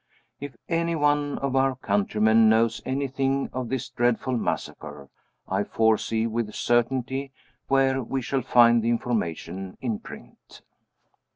[0.39, 5.09] If any one of our countrymen knows anything of this dreadful massacre,
[5.47, 7.31] I foresee with certainty
[7.67, 10.63] where we shall find the information in print.